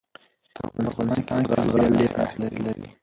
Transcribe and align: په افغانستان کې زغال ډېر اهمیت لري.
په 0.53 0.61
افغانستان 0.89 1.41
کې 1.49 1.55
زغال 1.65 1.91
ډېر 1.99 2.11
اهمیت 2.23 2.53
لري. 2.65 2.89